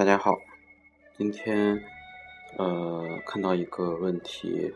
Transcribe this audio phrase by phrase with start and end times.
[0.00, 0.34] 大家好，
[1.18, 1.78] 今天
[2.56, 4.72] 呃看到一个问题，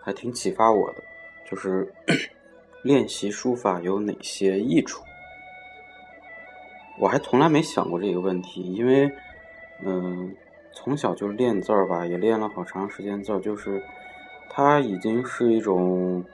[0.00, 1.04] 还挺启发我的，
[1.44, 1.92] 就是
[2.82, 5.04] 练习书法有哪些益处？
[6.98, 9.12] 我还从来没想过这个问题，因为
[9.84, 10.34] 嗯
[10.72, 13.84] 从小就练字儿吧，也练了好长时间字儿，就是
[14.48, 16.24] 它已经是一种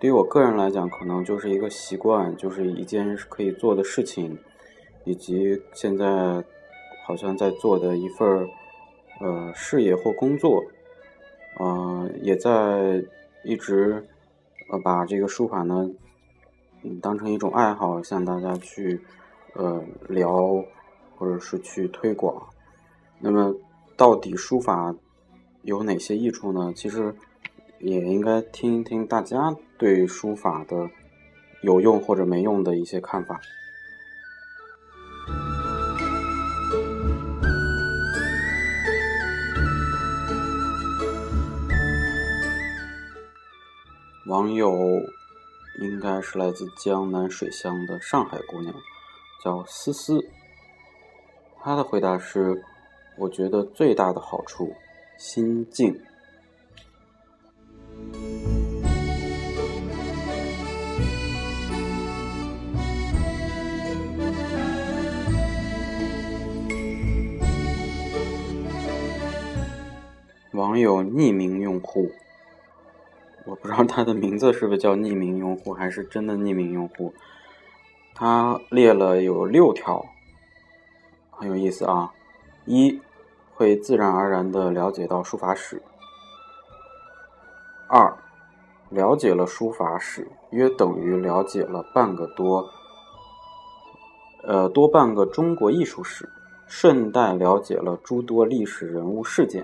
[0.00, 4.38] 对于我个人来讲，可能就是一个习惯，就是一件可以做的事情，
[5.04, 6.42] 以及现在。
[7.04, 8.48] 好像在做的一份儿
[9.20, 10.64] 呃事业或工作，
[11.58, 13.04] 呃，也在
[13.44, 14.02] 一直
[14.70, 15.88] 呃把这个书法呢，
[16.82, 19.00] 嗯，当成一种爱好向大家去
[19.54, 20.64] 呃聊，
[21.16, 22.42] 或者是去推广。
[23.20, 23.54] 那么，
[23.96, 24.94] 到底书法
[25.62, 26.72] 有哪些益处呢？
[26.74, 27.14] 其实
[27.78, 30.90] 也应该听一听大家对书法的
[31.62, 33.40] 有用或者没用的一些看法。
[44.34, 45.00] 网友
[45.78, 48.74] 应该是来自江南水乡的上海姑娘，
[49.40, 50.28] 叫思思。
[51.60, 52.60] 她的回答是
[53.16, 54.74] ：“我觉得最大的好处，
[55.16, 56.02] 心静。”
[70.50, 72.10] 网友匿名用户。
[73.46, 77.12] 我不知道他的名字是不是叫匿名用户，还是真的匿名用户。
[78.14, 80.06] 他列了有六条，
[81.30, 82.12] 很有意思啊。
[82.64, 83.00] 一，
[83.54, 85.82] 会自然而然的了解到书法史。
[87.86, 88.16] 二，
[88.88, 92.70] 了解了书法史，约等于了解了半个多，
[94.44, 96.26] 呃，多半个中国艺术史，
[96.66, 99.62] 顺带了解了诸多历史人物事件、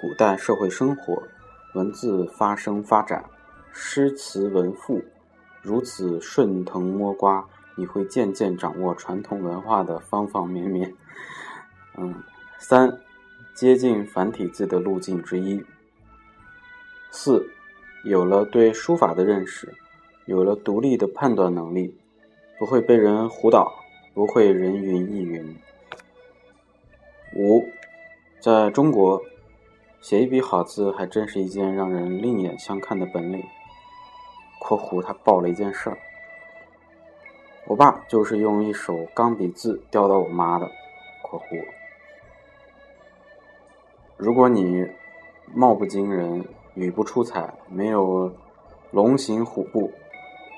[0.00, 1.22] 古代社会生活。
[1.74, 3.24] 文字发生发展，
[3.72, 5.02] 诗词文赋
[5.62, 10.94] 如此顺藤摸瓜，你会渐渐掌握传统文化的方方面面。
[11.96, 12.22] 嗯，
[12.58, 13.00] 三，
[13.54, 15.64] 接近繁体字的路径之一。
[17.10, 17.48] 四，
[18.04, 19.74] 有了对书法的认识，
[20.26, 21.96] 有了独立的判断能力，
[22.58, 23.72] 不会被人唬倒，
[24.12, 25.56] 不会人云亦云。
[27.34, 27.66] 五，
[28.40, 29.22] 在中国。
[30.02, 33.40] 写一笔好字还真是一件让人另眼相看的本领。
[34.58, 35.98] （括弧他报了一件事儿，
[37.66, 40.68] 我爸就是用一手钢笔字雕到我妈的。
[41.22, 41.64] ）（括弧）
[44.18, 44.84] 如果你
[45.54, 48.32] 貌不惊人、语不出彩、没有
[48.90, 49.92] 龙行虎步，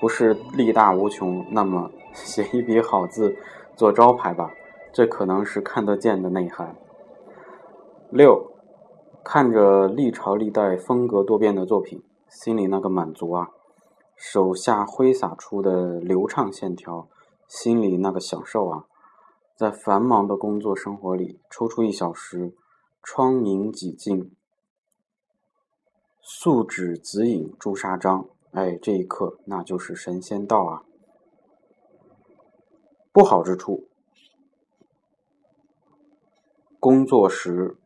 [0.01, 3.37] 不是力大无穷，那么写一笔好字
[3.75, 4.51] 做招牌吧，
[4.91, 6.75] 这可能是看得见的内涵。
[8.09, 8.54] 六。
[9.25, 13.49] 看着历朝历代风格多变的作品，心里那个满足啊！
[14.15, 17.09] 手下挥洒出的流畅线条，
[17.47, 18.85] 心里那个享受啊！
[19.55, 22.55] 在繁忙的工作生活里，抽出一小时，
[23.01, 24.31] 窗明几净，
[26.21, 30.83] 素纸紫影朱砂章，哎，这一刻那就是神仙道啊！
[33.11, 33.87] 不好之处，
[36.79, 37.77] 工作时。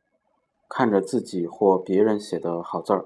[0.69, 3.05] 看着自己或别人写的好字儿，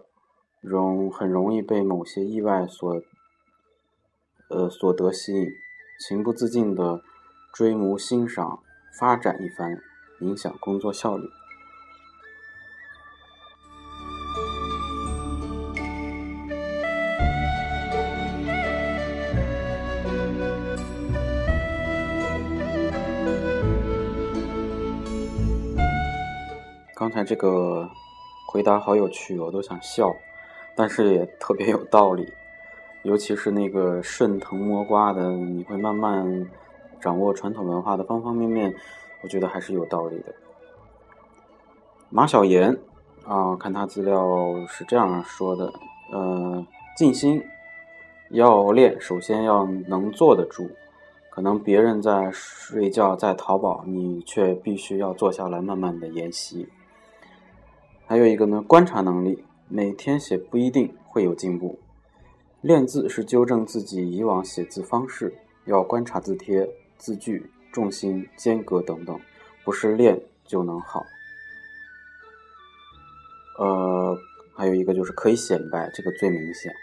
[0.59, 3.01] 容很容易被某些意外所，
[4.49, 5.47] 呃所得吸引，
[5.99, 7.01] 情不自禁的
[7.53, 8.59] 追慕欣赏，
[8.99, 9.81] 发展一番，
[10.19, 11.29] 影响工作效率。
[27.33, 27.89] 这个
[28.45, 30.15] 回答好有趣，我都想笑，
[30.75, 32.31] 但是也特别有道理。
[33.01, 36.47] 尤其是那个顺藤摸瓜的，你会慢慢
[37.01, 38.71] 掌握传统文化的方方面面，
[39.23, 40.31] 我觉得还是有道理的。
[42.11, 42.77] 马小岩
[43.25, 44.23] 啊，看他资料
[44.67, 45.73] 是这样说的：
[46.11, 46.63] 呃，
[46.95, 47.43] 静心
[48.29, 50.69] 要练，首先要能坐得住。
[51.31, 56.69] 可能别人在睡觉，在淘宝，你却必须要坐下来，慢慢的研习。
[58.05, 61.79] 还有一个呢，观察能力，每天写不一定会有进步。
[62.61, 65.33] 练字是纠正自己以往写字方式，
[65.65, 69.19] 要观察字帖、字句、重心、间隔等等，
[69.65, 71.03] 不是练就能好。
[73.59, 74.17] 呃，
[74.55, 76.73] 还有一个就是可以显摆，这个最明显。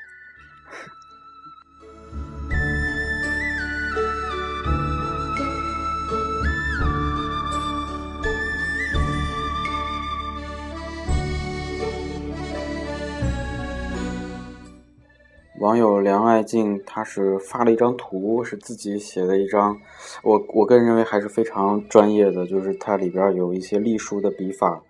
[16.00, 19.78] 梁爱静她是发了一张图，是自己写的一张，
[20.22, 24.80] 我我个人认为还是非常专业的，就是它里边有一些隶书的笔法，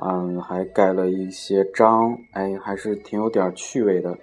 [0.00, 4.18] 嗯，还盖了一些章，哎，还是挺有点趣味的。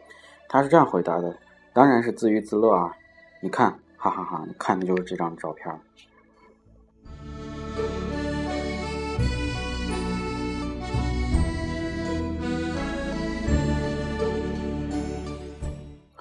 [0.48, 1.38] 他是这样回答的，
[1.74, 2.96] 当然是自娱自乐啊，
[3.42, 5.74] 你看，哈哈哈，看的就是这张照片。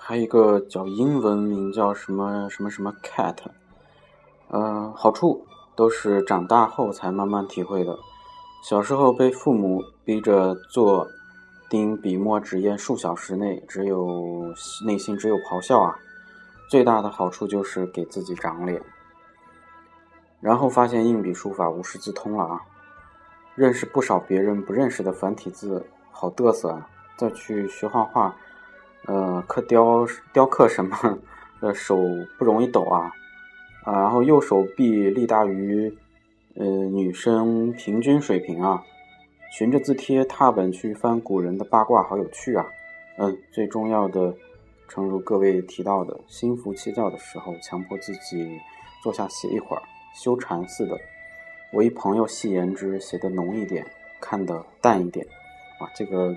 [0.07, 3.39] 还有一个叫英文名叫什么什么什么 cat，
[4.49, 7.99] 呃，好处都是长大后才慢慢体会的。
[8.63, 11.09] 小时候被父母逼着做，
[11.71, 14.53] 盯笔墨纸砚数小时内，只有
[14.85, 15.99] 内心只有咆哮啊。
[16.69, 18.83] 最大的好处就是给自己长脸。
[20.39, 22.61] 然后发现硬笔书法无师自通了啊，
[23.55, 26.91] 认识不少别人不认识的繁体字，好嘚瑟啊。
[27.17, 28.37] 再去学画画。
[29.07, 31.19] 呃，刻雕雕刻什么
[31.61, 31.99] 的手
[32.39, 33.13] 不容易抖啊，
[33.85, 35.95] 啊，然后右手臂力大于
[36.55, 38.83] 呃女生平均水平啊，
[39.51, 42.67] 循着字帖踏本去翻古人的八卦，好有趣啊，
[43.19, 44.35] 嗯，最重要的，
[44.89, 48.59] 诚如各位提到的，心浮气躁的时候，强迫自己
[49.03, 49.83] 坐下写一会儿，
[50.15, 50.99] 修禅似的。
[51.73, 53.87] 我一朋友戏言之，写的浓一点，
[54.19, 55.27] 看得淡一点，
[55.79, 56.35] 啊，这个。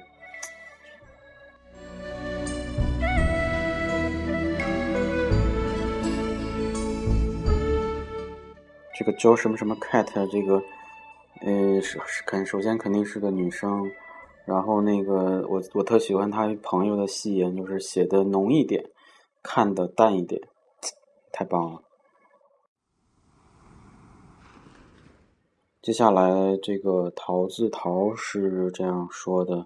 [9.08, 10.62] 个叫什么什么 cat，这个，
[11.40, 13.90] 呃，是肯首先肯定是个女生，
[14.46, 18.84] 然后那个我我特喜欢她朋友的戏言，就是写的浓一点，
[19.42, 20.42] 看的淡一点，
[21.32, 21.82] 太棒了。
[25.82, 29.66] 接下来这个桃字桃是这样说的，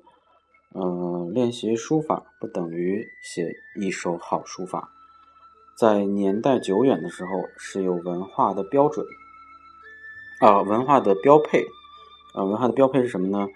[0.74, 4.92] 呃，练习书法不等于写一手好书法，
[5.76, 9.04] 在年代久远的时候是有文化的标准。
[10.42, 11.68] 啊，文化的标配，
[12.34, 13.48] 啊，文化的标配是什么呢？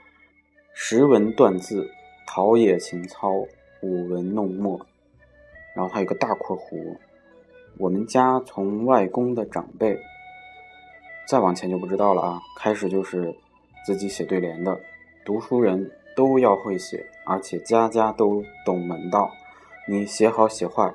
[0.75, 1.89] 识文断字，
[2.27, 3.31] 陶冶情操，
[3.81, 4.85] 舞文弄墨。
[5.75, 6.95] 然后它有个大括弧，
[7.79, 9.97] 我们家从外公的长辈，
[11.27, 12.41] 再往前就不知道了啊。
[12.55, 13.35] 开始就是
[13.83, 14.79] 自己写对联的，
[15.25, 19.31] 读书人都要会写，而且家家都懂门道。
[19.87, 20.93] 你写好写坏，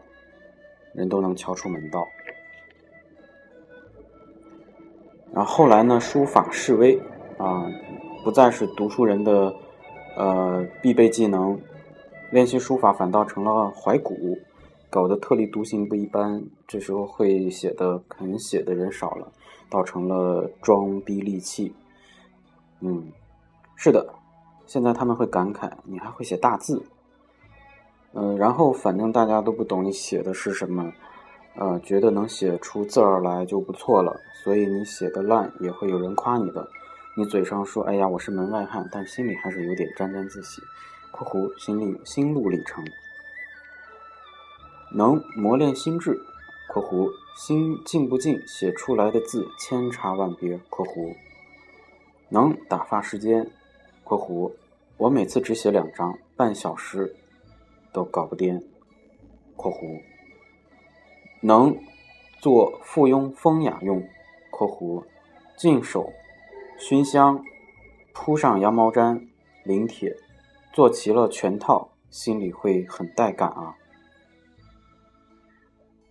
[0.95, 2.07] 人都能瞧出门道。
[5.33, 7.01] 然后后来呢，书法式微，
[7.39, 7.65] 啊，
[8.25, 9.55] 不再是读书人的
[10.17, 11.59] 呃必备技能，
[12.31, 14.37] 练习书法反倒成了怀古，
[14.91, 16.43] 搞得特立独行不一般。
[16.67, 19.31] 这时候会写的肯写的人少了，
[19.69, 21.73] 倒成了装逼利器。
[22.81, 23.13] 嗯，
[23.77, 24.13] 是的，
[24.67, 26.83] 现在他们会感慨你还会写大字，
[28.15, 30.93] 嗯，然后反正大家都不懂你写的是什么。
[31.57, 36.67] 呃，觉得能写出字儿来就不错了，所以你写的烂也会有人夸你的。
[37.17, 40.63] 你嘴上说“哎呀，我是门外汉”，但心里还是有点沾沾自喜。
[41.11, 42.85] （括弧心里心路历程）
[44.95, 46.19] 能磨练心智。
[46.73, 50.59] （括弧心静不静，写出来的字千差万别。
[50.71, 51.15] ）（括弧
[52.29, 53.51] 能打发时间。
[54.05, 54.53] ）（括弧
[54.97, 57.17] 我每次只写两张，半小时
[57.93, 58.63] 都搞不掂。
[59.57, 60.01] ）（括弧）
[61.41, 61.77] 能
[62.39, 64.07] 做附庸风雅用
[64.51, 65.05] （括弧
[65.57, 66.13] 净手
[66.79, 67.43] 熏香
[68.13, 69.27] 铺上羊毛毡
[69.65, 70.17] 临帖
[70.73, 73.77] 做齐了全套，心里会很带感啊。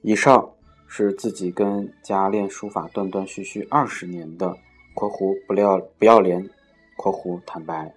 [0.02, 0.52] 以上
[0.88, 4.58] 是自己跟家练书法断断续续二十年的
[4.96, 6.50] （括弧不要不要脸
[6.98, 7.94] ）（括弧坦白）。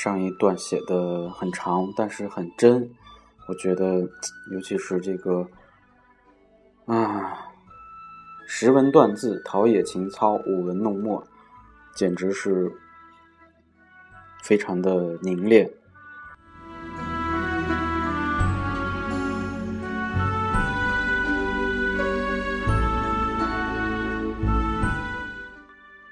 [0.00, 2.88] 上一段写的很长，但是很真，
[3.48, 4.08] 我觉得，
[4.52, 5.44] 尤其是这个
[6.86, 7.50] 啊，
[8.46, 11.26] 识文断字，陶冶情操，舞文弄墨，
[11.96, 12.72] 简直是
[14.40, 15.68] 非常的凝练。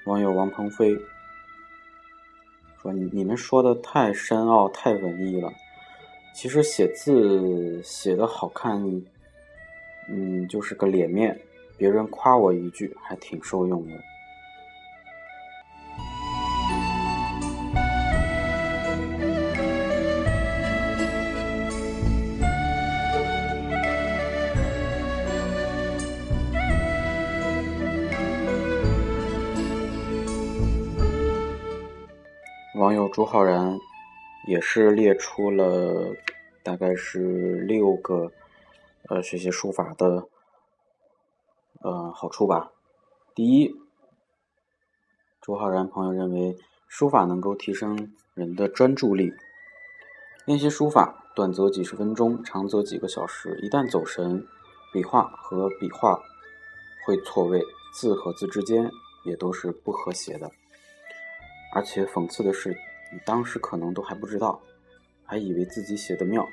[0.03, 1.01] 网友王鹏飞。
[2.81, 5.51] 说你你们说的太深奥太文艺了，
[6.33, 8.79] 其实写字写的好看，
[10.09, 11.39] 嗯，就是个脸面，
[11.75, 13.93] 别人夸我一句还挺受用的。
[33.17, 33.79] 朱浩然
[34.45, 36.13] 也是列出了
[36.61, 38.31] 大概是六个
[39.09, 40.27] 呃学习书法的
[41.81, 42.71] 呃好处吧。
[43.33, 43.75] 第一，
[45.41, 46.55] 朱浩然朋友认为
[46.87, 49.33] 书法能够提升人的专注力。
[50.45, 54.45] 练习书法，短则几十分钟，长则几个小时，一旦走神，
[54.93, 56.21] 笔画和笔画
[57.03, 57.63] 会错位，
[57.95, 58.91] 字和字之间
[59.25, 60.51] 也都是不和谐的。
[61.73, 62.77] 而且讽刺的是，
[63.11, 64.61] 你当时可能都还不知道，
[65.23, 66.47] 还以为自己写的妙，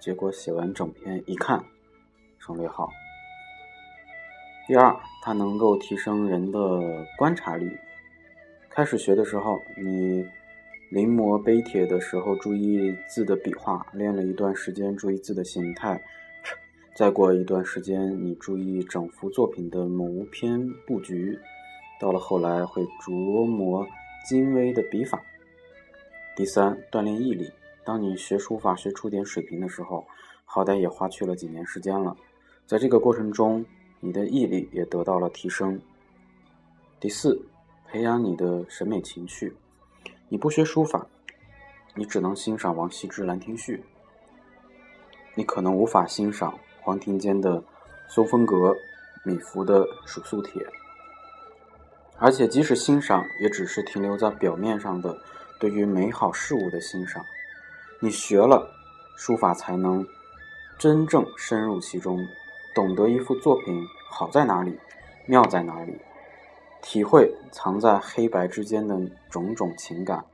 [0.00, 1.64] 结果写完整篇一看，
[2.38, 2.90] 省略号。
[4.66, 6.58] 第二，它能够提升人的
[7.16, 7.70] 观察力。
[8.68, 10.26] 开始学的时候，你
[10.90, 16.02] 临摹碑帖的时候注意字的笔画，练了一段时间注意字的形态，
[16.94, 21.38] 再过一段时间你注意整幅作品的谋篇布局，
[22.00, 23.86] 到了后来会琢磨。
[24.28, 25.22] 精微的笔法。
[26.36, 27.50] 第三，锻炼毅力。
[27.82, 30.06] 当你学书法学出点水平的时候，
[30.44, 32.14] 好歹也花去了几年时间了，
[32.66, 33.64] 在这个过程中，
[34.00, 35.80] 你的毅力也得到了提升。
[37.00, 37.40] 第四，
[37.88, 39.56] 培养你的审美情趣。
[40.28, 41.06] 你不学书法，
[41.94, 43.78] 你只能欣赏王羲之《兰亭序》，
[45.34, 47.62] 你可能无法欣赏黄庭坚的
[48.08, 48.56] 《松风阁》，
[49.24, 50.62] 米芾的《蜀素帖》。
[52.18, 55.18] 而且，即使欣赏，也只是停留在表面上的
[55.58, 57.24] 对于美好事物的欣赏。
[58.00, 58.70] 你学了
[59.16, 60.06] 书法，才能
[60.78, 62.26] 真正深入其中，
[62.74, 64.78] 懂得一幅作品好在哪里，
[65.26, 65.98] 妙在哪里，
[66.82, 70.24] 体会藏在黑白之间的种种情感，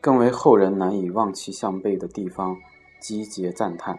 [0.00, 2.56] 更为后人难以望其项背的地方，
[3.00, 3.98] 击节赞叹。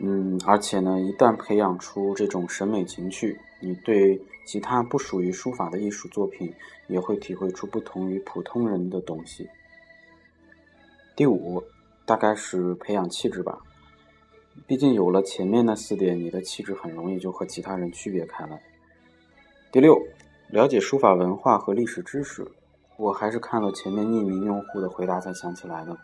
[0.00, 6.52] 嗯，而且呢，一旦培养出这种审美情趣，你对其他不属于书法的艺术作品，
[6.86, 9.48] 也会体会出不同于普通人的东西。
[11.16, 11.62] 第五，
[12.04, 13.58] 大概是培养气质吧。
[14.66, 18.62] 毕竟有了前面那四点，你的气质很容易就和其他人区别开来。
[19.72, 19.98] 第六，
[20.50, 22.46] 了解书法文化和历史知识。
[22.96, 25.96] 我还是看了前面匿名用户的回答才想起来的。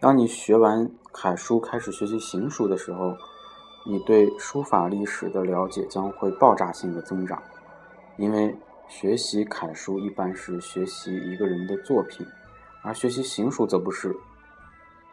[0.00, 3.14] 当你学完楷书，开始学习行书的时候，
[3.84, 7.42] 你对书法历史的了解将会爆炸性的增长。
[8.16, 8.54] 因为
[8.88, 12.26] 学习楷书一般是学习一个人的作品，
[12.82, 14.14] 而学习行书则不是。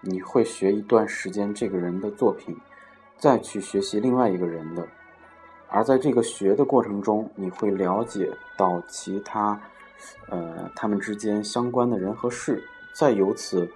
[0.01, 2.55] 你会学一段时间这个人的作品，
[3.17, 4.87] 再去学习另外一个人的，
[5.67, 9.59] 而在这个学的过程中，你会了解到其他，
[10.29, 13.67] 呃，他们之间相关的人和事，再由此。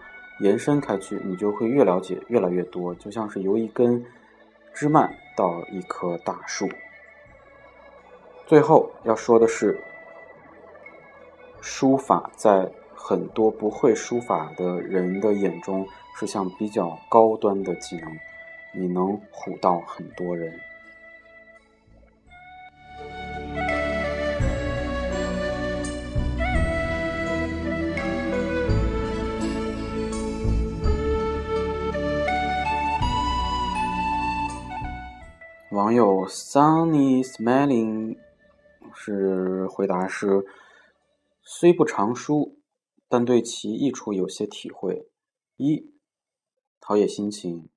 [0.41, 4.01] 延伸开去，你就会越了解越来越多，就像是由一根
[4.79, 6.69] 枝蔓到一棵大树。
[8.47, 9.77] 最后要说的是，
[11.59, 18.17] 书法在很多不会书法的人的眼中是项比较高端的技能，
[18.71, 20.57] 你能唬到很多人。
[35.79, 38.17] 网友 Sunny Smiling
[38.93, 40.45] 是回答是：
[41.41, 42.59] 虽不常书，
[43.07, 45.09] 但对其益处有些体会。
[45.55, 45.93] 一、
[46.81, 47.69] 陶冶心情，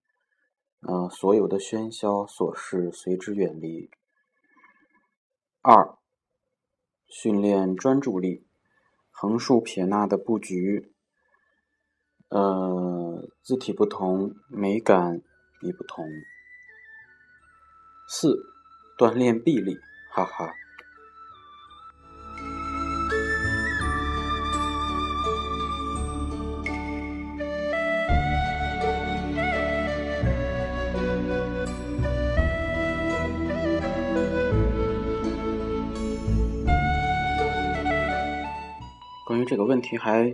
[0.80, 3.88] 呃，所有的喧嚣琐事随之远离。
[5.60, 5.96] 二、
[7.06, 8.44] 训练专注力，
[9.12, 10.92] 横竖撇捺的布局，
[12.30, 15.22] 呃，字体不同，美感
[15.60, 16.04] 也不同。
[18.14, 18.44] 四，
[18.98, 20.52] 锻炼臂力，哈哈。
[39.26, 40.30] 关于这个问题，还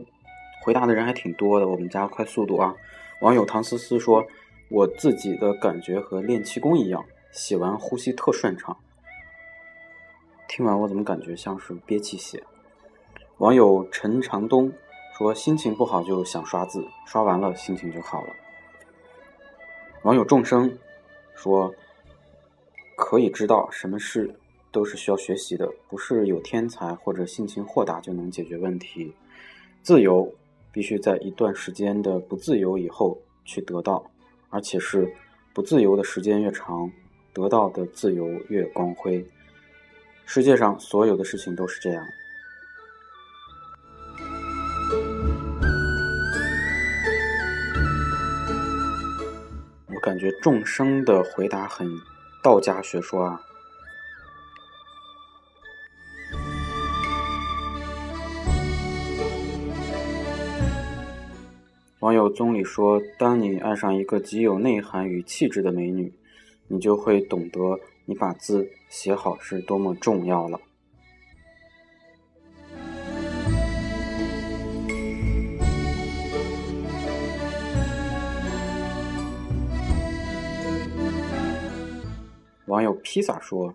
[0.64, 2.74] 回答的人还挺多的，我们加快速度啊！
[3.20, 4.26] 网友唐思思说
[4.68, 7.04] ：“我自己的感觉和练气功一样。”
[7.38, 8.76] 写完呼吸特顺畅，
[10.48, 12.42] 听完我怎么感觉像是憋气写？
[13.36, 14.72] 网友陈长东
[15.16, 18.34] 说心情不好就想刷字，刷完了心情就好了。
[20.02, 20.76] 网友众生
[21.36, 21.72] 说
[22.96, 24.34] 可以知道什么事
[24.72, 29.14] 都是需要学习的，不是有天才或者性情豁达就能解决问题。
[29.80, 30.34] 自由
[30.72, 34.10] 必须在一段时间的不自由以后去得到，
[34.50, 35.14] 而且是
[35.54, 36.90] 不自由的时间越长。
[37.38, 39.24] 得到的自由越光辉。
[40.26, 42.04] 世界上所有的事情都是这样
[49.86, 51.88] 我感觉众生的回答很
[52.42, 53.40] 道家学说啊。
[62.00, 66.12] 网友宗理说当你爱上一个极有内涵与气质的美女
[66.68, 67.60] 你就会懂得
[68.04, 70.60] 你把字写好是多么重要了。”
[82.66, 83.74] 网友披萨说：“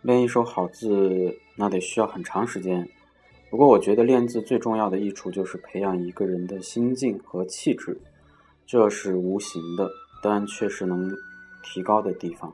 [0.00, 2.88] 练一手好字，那得需要很长时间。”
[3.50, 8.00] 不过，我觉得练字最重要的益处就是培养一个人的心境和气质，
[8.64, 9.90] 这是无形的，
[10.22, 11.14] 但确实能
[11.62, 12.52] 提高的地方。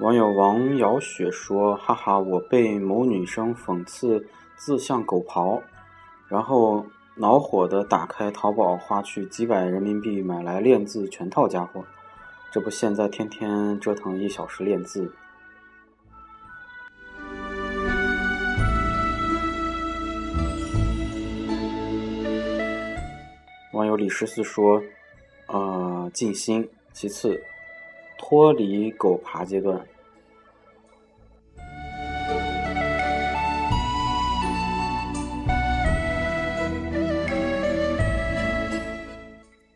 [0.00, 5.60] 网友王瑶雪说：“哈哈，我被某女生讽刺字像狗刨，
[6.28, 6.84] 然后。”
[7.14, 11.84] 恼火的打开淘宝，花去几百人民币买来练字全套家伙，
[12.50, 15.14] 这不现在天天折腾一小时练字。
[23.72, 24.82] 网友李十四说
[25.48, 27.42] ：“呃，静心，其次
[28.18, 29.80] 脱离狗爬阶段。”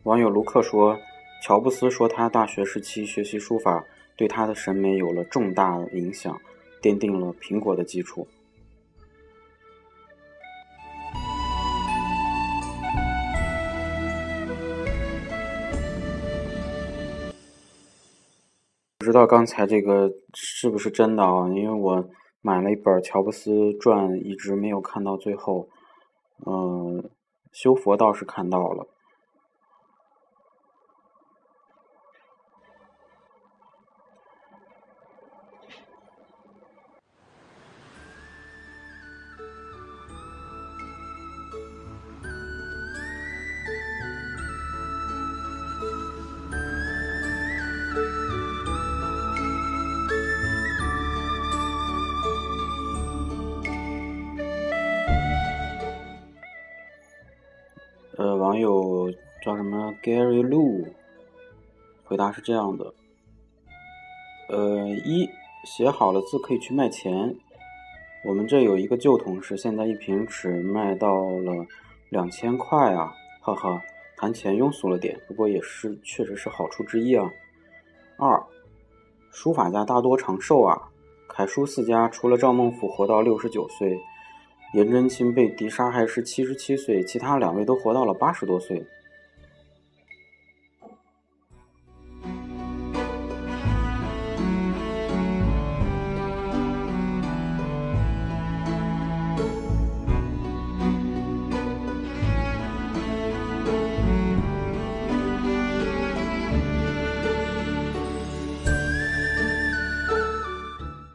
[0.03, 0.95] 网友卢克说
[1.41, 3.83] ：“乔布斯说，他大学时期学习书法，
[4.15, 6.39] 对他的审美有了重大影响，
[6.83, 8.27] 奠定了苹果的基础。”
[19.07, 21.47] 不知道刚才这个是不是真的啊？
[21.47, 22.09] 因为我
[22.41, 25.69] 买了一本乔布斯传，一直没有看到最后。
[26.45, 27.09] 嗯，
[27.53, 28.85] 修佛倒是看到了。
[58.47, 60.87] 网友叫什么 Gary Lu，
[62.05, 62.93] 回答是这样的：
[64.47, 65.29] 呃，一
[65.65, 67.35] 写好了字可以去卖钱。
[68.23, 71.65] 我们这有一个旧同事，现在一瓶纸卖到了
[72.07, 73.81] 两千块啊，哈哈，
[74.15, 77.29] 谈钱庸俗了点，不过也是确实是好处之一啊。
[78.17, 78.41] 二，
[79.29, 80.89] 书法家大多长寿啊，
[81.27, 83.99] 楷书四家除了赵孟頫活到六十九岁。
[84.77, 88.85] 颜真卿被敌杀害时七十七岁，其他两位都活到了八十多岁。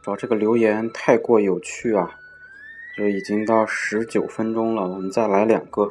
[0.01, 2.19] 找这个留言太过有趣啊！
[2.95, 5.89] 就已经到十九分钟了，我们再来两个。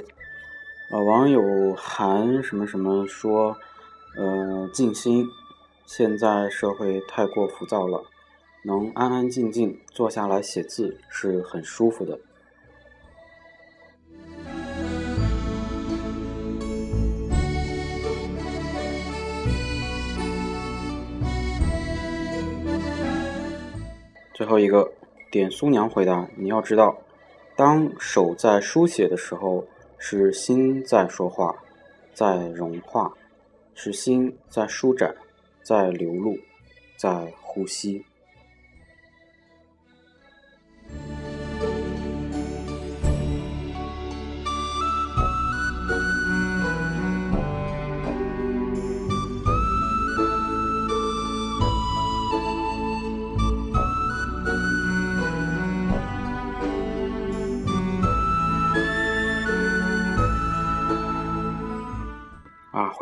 [0.90, 3.56] 呃，网友韩什么什么说，
[4.16, 5.26] 呃，静心，
[5.84, 8.04] 现在社会太过浮躁了，
[8.64, 12.20] 能安安静静坐下来写字是很舒服的。
[24.34, 24.92] 最后一个。
[25.32, 26.94] 点苏娘回答：“你要知道，
[27.56, 29.64] 当手在书写的时候，
[29.96, 31.56] 是心在说话，
[32.12, 33.10] 在融化，
[33.74, 35.16] 是心在舒展，
[35.62, 36.36] 在流露，
[36.98, 38.04] 在呼吸。”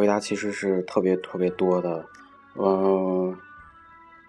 [0.00, 2.06] 回答其实是特别特别多的，
[2.54, 3.36] 呃，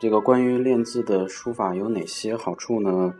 [0.01, 3.15] 这个关于练字的书法有哪些好处呢？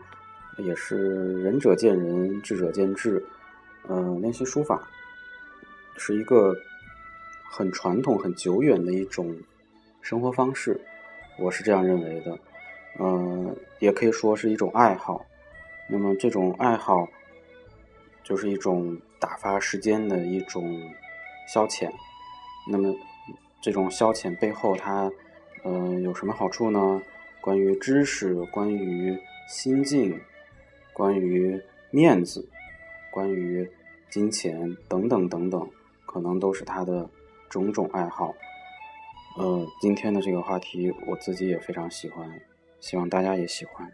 [0.58, 3.24] 也是仁者见仁，智者见智。
[3.88, 4.86] 呃，练习书法
[5.96, 6.54] 是一个
[7.50, 9.34] 很传统、很久远的一种
[10.02, 10.78] 生活方式，
[11.38, 12.38] 我是这样认为的。
[12.98, 15.24] 呃，也可以说是一种爱好。
[15.88, 17.08] 那么这种爱好，
[18.22, 20.92] 就是一种打发时间的一种
[21.48, 21.90] 消遣。
[22.68, 22.94] 那么
[23.60, 25.10] 这种消遣背后，它
[25.64, 27.02] 呃有什么好处呢？
[27.40, 30.20] 关于知识，关于心境，
[30.92, 32.48] 关于面子，
[33.10, 33.68] 关于
[34.08, 35.68] 金钱等等等等，
[36.06, 37.08] 可能都是他的
[37.48, 38.32] 种种爱好。
[39.36, 42.40] 呃，今天的这个话题，我自己也非常喜欢，
[42.78, 43.90] 希望大家也喜欢。